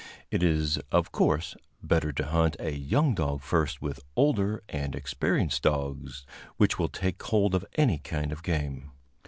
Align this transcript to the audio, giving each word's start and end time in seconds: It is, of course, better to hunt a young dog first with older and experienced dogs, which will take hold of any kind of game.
It 0.31 0.41
is, 0.41 0.77
of 0.91 1.11
course, 1.11 1.55
better 1.83 2.11
to 2.11 2.25
hunt 2.25 2.55
a 2.59 2.71
young 2.75 3.13
dog 3.13 3.43
first 3.43 3.83
with 3.83 3.99
older 4.15 4.63
and 4.67 4.95
experienced 4.95 5.61
dogs, 5.61 6.25
which 6.57 6.79
will 6.79 6.89
take 6.89 7.21
hold 7.21 7.53
of 7.53 7.67
any 7.77 7.99
kind 7.99 8.31
of 8.31 8.41
game. 8.41 8.89